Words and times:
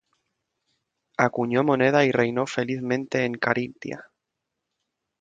Acuñó 1.17 1.63
moneda 1.63 2.03
y 2.05 2.11
reinó 2.11 2.47
felizmente 2.47 3.23
en 3.23 3.35
Carintia. 3.35 4.05